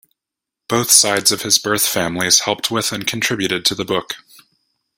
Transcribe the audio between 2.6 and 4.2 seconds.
with and contributed to the book.